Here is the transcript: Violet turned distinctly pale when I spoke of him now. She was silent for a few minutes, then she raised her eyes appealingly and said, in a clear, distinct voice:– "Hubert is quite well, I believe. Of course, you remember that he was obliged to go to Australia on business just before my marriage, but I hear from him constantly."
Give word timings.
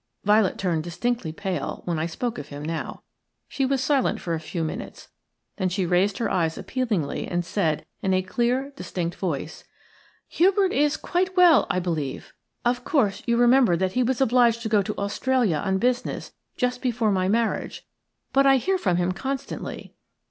Violet 0.23 0.57
turned 0.57 0.83
distinctly 0.83 1.31
pale 1.31 1.83
when 1.85 1.99
I 1.99 2.07
spoke 2.07 2.39
of 2.39 2.47
him 2.47 2.63
now. 2.65 3.03
She 3.47 3.67
was 3.67 3.83
silent 3.83 4.19
for 4.19 4.33
a 4.33 4.39
few 4.39 4.63
minutes, 4.63 5.09
then 5.57 5.69
she 5.69 5.85
raised 5.85 6.17
her 6.17 6.27
eyes 6.27 6.57
appealingly 6.57 7.27
and 7.27 7.45
said, 7.45 7.85
in 8.01 8.11
a 8.11 8.23
clear, 8.23 8.73
distinct 8.75 9.15
voice:– 9.15 9.63
"Hubert 10.27 10.73
is 10.73 10.97
quite 10.97 11.37
well, 11.37 11.67
I 11.69 11.79
believe. 11.79 12.33
Of 12.65 12.83
course, 12.83 13.21
you 13.27 13.37
remember 13.37 13.77
that 13.77 13.91
he 13.93 14.01
was 14.01 14.19
obliged 14.21 14.63
to 14.63 14.69
go 14.69 14.81
to 14.81 14.97
Australia 14.97 15.57
on 15.57 15.77
business 15.77 16.31
just 16.57 16.81
before 16.81 17.11
my 17.11 17.27
marriage, 17.29 17.85
but 18.33 18.47
I 18.47 18.57
hear 18.57 18.79
from 18.79 18.97
him 18.97 19.11
constantly." 19.11 19.93